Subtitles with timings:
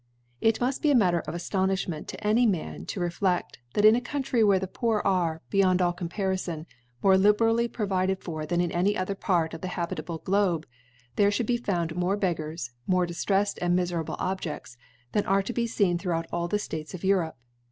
[0.39, 4.43] It muft be Matter of Aftonifliment to any Man to nficd, that in a Country
[4.43, 6.65] where the Poor are, beyond all Comparifon,
[7.03, 10.65] more liberally provided for than in any other Part of the habirable Globe,
[11.17, 14.75] there fhould be found more Beggars, more diftreft and mi* ferablc (49) ferable Objefts
[15.11, 17.37] than are to be feen through* out all the States o( Europe.